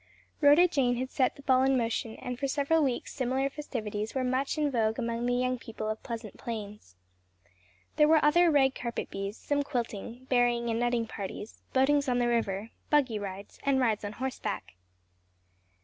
RHODA 0.41 0.67
JANE 0.67 0.95
had 0.95 1.11
set 1.11 1.35
the 1.35 1.43
ball 1.43 1.61
in 1.61 1.77
motion 1.77 2.15
and 2.15 2.39
for 2.39 2.47
several 2.47 2.81
weeks 2.83 3.13
similar 3.13 3.51
festivities 3.51 4.15
were 4.15 4.23
much 4.23 4.57
in 4.57 4.71
vogue 4.71 4.97
among 4.97 5.27
the 5.27 5.35
young 5.35 5.59
people 5.59 5.87
of 5.87 6.01
Pleasant 6.01 6.37
Plains. 6.37 6.95
There 7.97 8.07
were 8.07 8.25
other 8.25 8.49
rag 8.49 8.73
carpet 8.73 9.11
bees, 9.11 9.37
some 9.37 9.61
quilting, 9.61 10.25
berrying 10.27 10.71
and 10.71 10.79
nutting 10.79 11.05
parties, 11.05 11.61
boatings 11.73 12.09
on 12.09 12.17
the 12.17 12.27
river, 12.27 12.71
"buggy 12.89 13.19
rides," 13.19 13.59
and 13.61 13.79
rides 13.79 14.03
on 14.03 14.13
horseback. 14.13 14.73